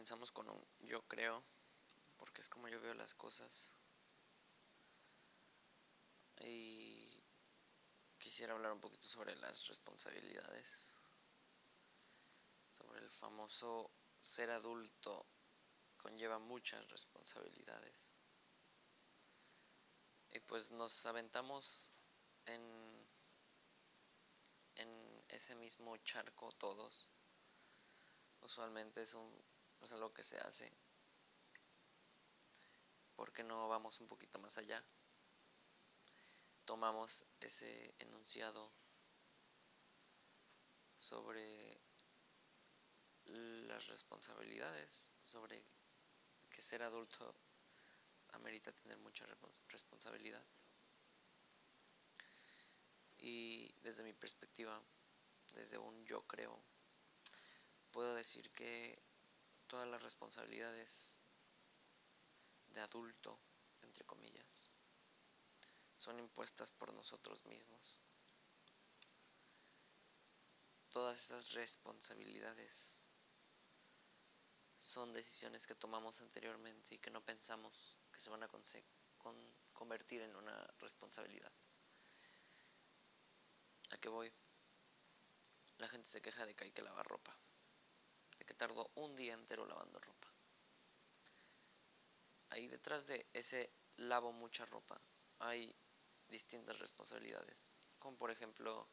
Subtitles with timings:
[0.00, 1.44] comenzamos con un yo creo,
[2.16, 3.74] porque es como yo veo las cosas.
[6.40, 7.22] Y
[8.16, 10.96] quisiera hablar un poquito sobre las responsabilidades,
[12.70, 15.26] sobre el famoso ser adulto
[15.98, 18.10] conlleva muchas responsabilidades.
[20.30, 21.92] Y pues nos aventamos
[22.46, 23.06] en,
[24.76, 27.10] en ese mismo charco todos.
[28.40, 29.49] Usualmente es, un,
[29.84, 30.72] es algo que se hace.
[33.20, 34.82] porque no vamos un poquito más allá?
[36.64, 38.72] Tomamos ese enunciado
[40.96, 41.78] sobre
[43.26, 45.62] las responsabilidades, sobre
[46.48, 47.34] que ser adulto
[48.28, 49.26] amerita tener mucha
[49.68, 50.46] responsabilidad.
[53.18, 54.82] Y desde mi perspectiva,
[55.52, 56.58] desde un yo creo,
[57.90, 59.09] puedo decir que
[59.70, 61.20] todas las responsabilidades
[62.70, 63.40] de adulto,
[63.82, 64.72] entre comillas,
[65.94, 68.00] son impuestas por nosotros mismos.
[70.88, 73.08] Todas esas responsabilidades
[74.74, 78.50] son decisiones que tomamos anteriormente y que no pensamos que se van a
[79.72, 81.52] convertir en una responsabilidad.
[83.90, 84.32] ¿A qué voy?
[85.78, 87.38] La gente se queja de que hay que lavar ropa,
[88.50, 90.26] que tardó un día entero lavando ropa.
[92.48, 95.00] Ahí detrás de ese lavo mucha ropa
[95.38, 95.72] hay
[96.26, 98.88] distintas responsabilidades, como por ejemplo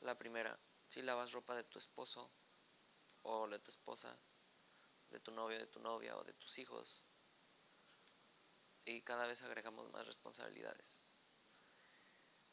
[0.00, 0.58] la primera,
[0.88, 2.32] si lavas ropa de tu esposo
[3.22, 4.18] o de tu esposa,
[5.10, 7.06] de tu novio, de tu novia o de tus hijos.
[8.84, 11.04] Y cada vez agregamos más responsabilidades.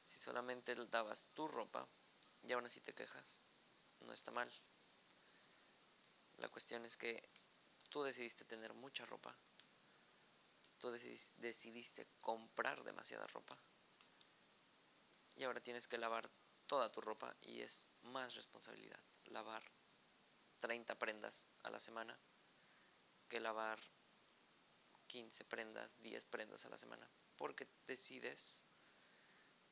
[0.03, 1.89] Si solamente dabas tu ropa
[2.43, 3.43] y aún así te quejas,
[4.01, 4.53] no está mal.
[6.39, 7.21] La cuestión es que
[7.89, 9.37] tú decidiste tener mucha ropa.
[10.77, 13.61] Tú decidiste comprar demasiada ropa.
[15.35, 16.29] Y ahora tienes que lavar
[16.65, 19.03] toda tu ropa y es más responsabilidad.
[19.25, 19.63] Lavar
[20.59, 22.17] 30 prendas a la semana
[23.27, 23.79] que lavar
[25.07, 28.63] 15 prendas, 10 prendas a la semana, porque decides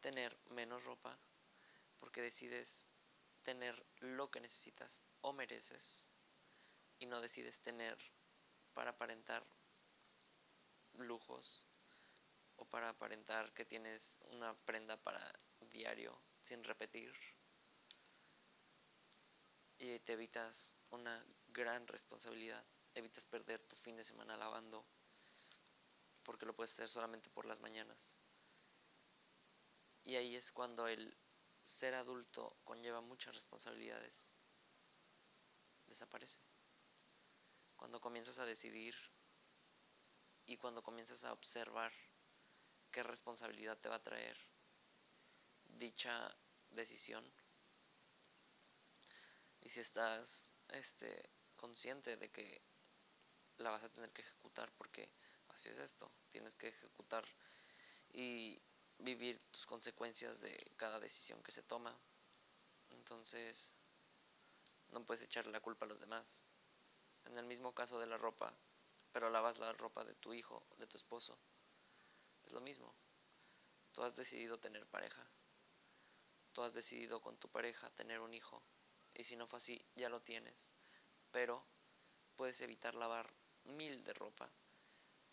[0.01, 1.17] tener menos ropa,
[1.99, 2.87] porque decides
[3.43, 6.09] tener lo que necesitas o mereces
[6.99, 7.97] y no decides tener
[8.73, 9.45] para aparentar
[10.93, 11.67] lujos
[12.55, 17.13] o para aparentar que tienes una prenda para diario sin repetir
[19.79, 22.65] y te evitas una gran responsabilidad
[22.97, 24.85] evitas perder tu fin de semana lavando,
[26.23, 28.17] porque lo puedes hacer solamente por las mañanas.
[30.03, 31.15] Y ahí es cuando el
[31.63, 34.33] ser adulto conlleva muchas responsabilidades.
[35.85, 36.39] Desaparece.
[37.77, 38.95] Cuando comienzas a decidir
[40.45, 41.93] y cuando comienzas a observar
[42.91, 44.37] qué responsabilidad te va a traer
[45.63, 46.35] dicha
[46.71, 47.31] decisión.
[49.61, 52.61] Y si estás este, consciente de que
[53.57, 55.11] la vas a tener que ejecutar porque
[55.49, 57.25] así es esto, tienes que ejecutar
[58.09, 58.61] y
[58.99, 61.99] vivir tus consecuencias de cada decisión que se toma.
[62.89, 63.73] Entonces,
[64.89, 66.47] no puedes echarle la culpa a los demás.
[67.27, 68.57] En el mismo caso de la ropa,
[69.11, 71.37] pero lavas la ropa de tu hijo, de tu esposo,
[72.45, 72.95] es lo mismo.
[73.91, 75.29] Tú has decidido tener pareja.
[76.53, 78.63] Tú has decidido con tu pareja tener un hijo.
[79.13, 80.73] Y si no fue así, ya lo tienes.
[81.31, 81.67] Pero
[82.35, 83.33] puedes evitar lavar
[83.63, 84.49] mil de ropa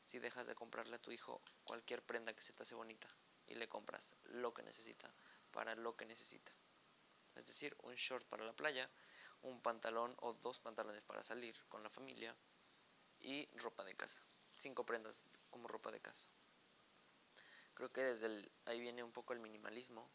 [0.03, 3.09] si dejas de comprarle a tu hijo cualquier prenda que se te hace bonita
[3.47, 5.15] y le compras lo que necesita
[5.51, 6.53] para lo que necesita.
[7.35, 8.91] Es decir, un short para la playa,
[9.45, 12.37] un pantalón o dos pantalones para salir con la familia
[13.21, 14.21] y ropa de casa.
[14.55, 16.29] Cinco prendas como ropa de casa.
[17.75, 20.11] Creo que desde ahí viene un poco el minimalismo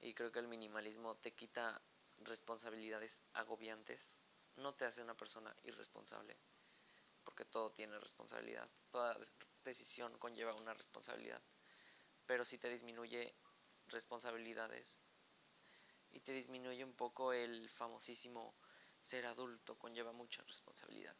[0.00, 1.80] y creo que el minimalismo te quita
[2.18, 4.26] responsabilidades agobiantes,
[4.56, 6.38] no te hace una persona irresponsable
[7.24, 9.18] porque todo tiene responsabilidad, toda
[9.64, 11.42] decisión conlleva una responsabilidad,
[12.26, 13.34] pero si te disminuye
[13.88, 15.00] responsabilidades
[16.14, 18.54] y te disminuye un poco el famosísimo
[19.02, 21.16] ser adulto conlleva mucha responsabilidad.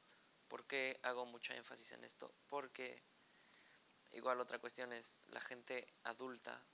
[0.49, 2.33] ¿Por qué hago mucho énfasis en esto?
[2.47, 3.03] Porque
[4.13, 6.65] igual otra cuestión es la gente adulta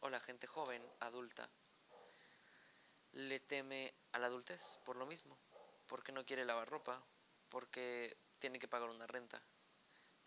[0.00, 1.48] o la gente joven adulta
[3.12, 5.38] le teme a la adultez por lo mismo,
[5.86, 7.06] porque no quiere lavar ropa,
[7.48, 9.40] porque tiene que pagar una renta,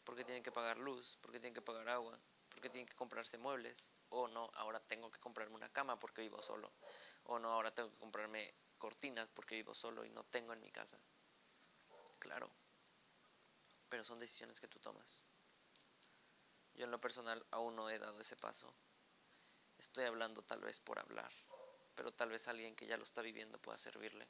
[0.05, 3.93] porque tiene que pagar luz, porque tiene que pagar agua, porque tiene que comprarse muebles,
[4.09, 6.71] o no, ahora tengo que comprarme una cama porque vivo solo,
[7.27, 10.71] o no, ahora tengo que comprarme cortinas porque vivo solo y no tengo en mi
[10.71, 10.99] casa.
[12.19, 12.49] claro,
[13.89, 15.25] pero son decisiones que tú tomas.
[16.73, 18.73] Yo en lo personal aún no he dado ese paso.
[19.77, 21.31] Estoy hablando tal vez por hablar,
[21.95, 24.27] pero tal vez alguien que ya lo está viviendo pueda servirle.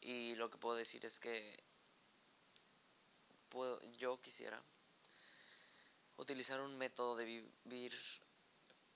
[0.00, 1.62] Y lo que puedo decir es que
[3.48, 4.62] puedo, yo quisiera
[6.16, 7.94] utilizar un método de vivir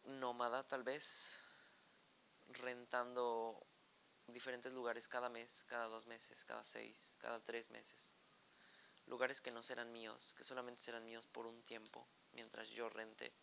[0.05, 1.44] nómada tal vez,
[2.55, 3.67] rentando
[4.27, 8.17] diferentes lugares cada mes, cada dos meses, cada seis, cada tres meses.
[9.07, 13.35] Lugares que no serán míos, que solamente serán míos por un tiempo, mientras yo rente.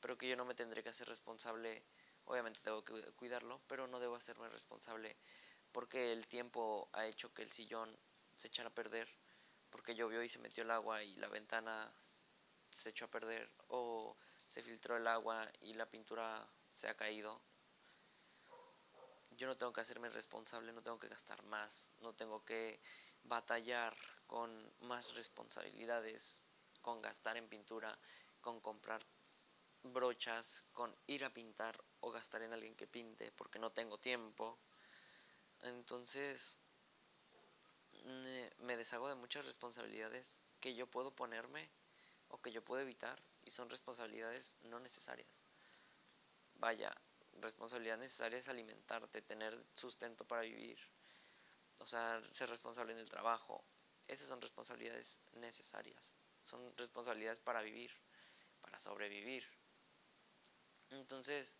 [0.00, 1.84] Pero que yo no me tendré que hacer responsable,
[2.26, 5.16] obviamente tengo que cuidarlo, pero no debo hacerme responsable
[5.72, 7.98] porque el tiempo ha hecho que el sillón
[8.36, 9.08] se echara a perder,
[9.70, 11.92] porque llovió y se metió el agua y la ventana
[12.70, 17.42] se echó a perder, o se filtró el agua y la pintura se ha caído.
[19.42, 22.80] Yo no tengo que hacerme responsable, no tengo que gastar más, no tengo que
[23.24, 23.92] batallar
[24.28, 26.46] con más responsabilidades,
[26.80, 27.98] con gastar en pintura,
[28.40, 29.04] con comprar
[29.82, 34.60] brochas, con ir a pintar o gastar en alguien que pinte porque no tengo tiempo.
[35.62, 36.60] Entonces
[38.58, 41.68] me deshago de muchas responsabilidades que yo puedo ponerme
[42.28, 45.44] o que yo puedo evitar y son responsabilidades no necesarias.
[46.54, 46.96] Vaya,
[47.40, 50.78] responsabilidad necesaria es alimentarte, tener sustento para vivir,
[51.80, 53.64] o sea, ser responsable en el trabajo.
[54.06, 57.92] Esas son responsabilidades necesarias, son responsabilidades para vivir,
[58.60, 59.46] para sobrevivir.
[60.90, 61.58] Entonces,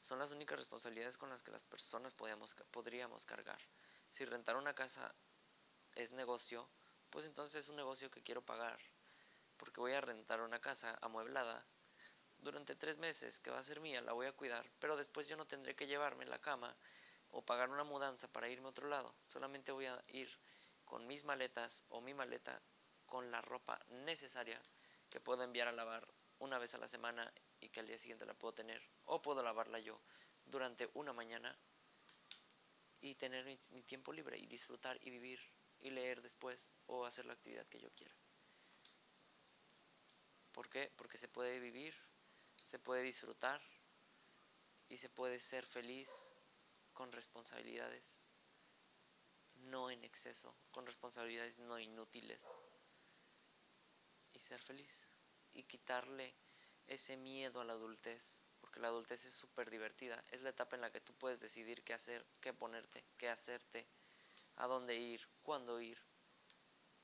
[0.00, 3.60] son las únicas responsabilidades con las que las personas podríamos, podríamos cargar.
[4.08, 5.14] Si rentar una casa
[5.94, 6.68] es negocio,
[7.10, 8.80] pues entonces es un negocio que quiero pagar
[9.62, 11.64] porque voy a rentar una casa amueblada
[12.42, 15.36] durante tres meses que va a ser mía, la voy a cuidar, pero después yo
[15.36, 16.76] no tendré que llevarme la cama
[17.30, 20.28] o pagar una mudanza para irme a otro lado, solamente voy a ir
[20.84, 22.60] con mis maletas o mi maleta
[23.06, 24.60] con la ropa necesaria
[25.08, 26.06] que puedo enviar a lavar
[26.38, 29.42] una vez a la semana y que al día siguiente la puedo tener o puedo
[29.42, 30.00] lavarla yo
[30.44, 31.56] durante una mañana
[33.00, 35.40] y tener mi, tiempo libre y disfrutar y vivir
[35.80, 38.14] y leer después o hacer la actividad que yo quiera.
[40.52, 40.92] ¿Por qué?
[40.96, 41.94] Porque se puede vivir,
[42.62, 43.60] se puede disfrutar
[44.88, 46.34] y se puede ser feliz
[46.92, 48.26] con responsabilidades
[49.54, 52.46] no en exceso, con responsabilidades no inútiles
[54.32, 55.08] y ser feliz
[55.52, 56.34] y quitarle
[56.86, 60.82] ese miedo a la adultez, porque la adultez es súper divertida, es la etapa en
[60.82, 63.86] la que tú puedes decidir qué hacer, qué ponerte, qué hacerte,
[64.56, 65.98] a dónde ir, cuándo ir.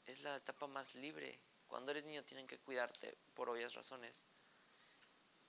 [0.04, 4.24] Es la etapa más libre cuando eres niño tienen que cuidarte por obvias razones,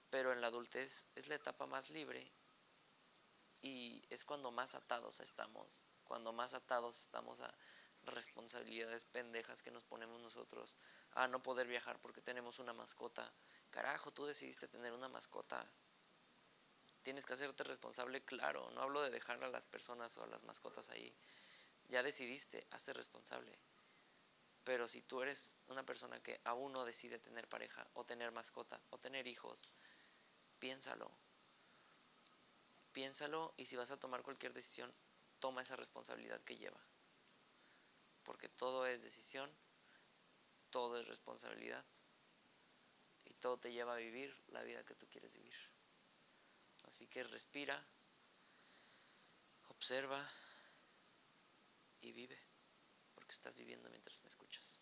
[0.10, 2.32] pero en la adultez es la etapa más libre
[3.62, 7.54] y es cuando más atados estamos, cuando más atados estamos a
[8.04, 10.76] responsabilidades pendejas que nos ponemos nosotros,
[11.12, 13.34] a no poder viajar porque tenemos una mascota.
[13.70, 15.70] Carajo, tú decidiste tener una mascota.
[17.02, 20.44] Tienes que hacerte responsable, claro, no hablo de dejar a las personas o a las
[20.44, 21.16] mascotas ahí.
[21.88, 23.60] Ya decidiste, hazte responsable.
[24.64, 28.82] Pero si tú eres una persona que aún no decide tener pareja o tener mascota
[28.90, 29.74] o tener hijos,
[30.60, 31.12] piénsalo.
[32.92, 34.94] Piénsalo y si vas a tomar cualquier decisión,
[35.40, 36.80] toma esa responsabilidad que lleva.
[38.24, 39.50] Porque todo es decisión,
[40.70, 41.86] todo es responsabilidad
[43.26, 45.56] y todo te lleva a vivir la vida que tú quieres vivir.
[46.84, 47.86] Así que respira,
[49.68, 50.30] observa
[52.02, 52.50] y vive
[53.32, 54.80] estás viviendo mientras me escuchas.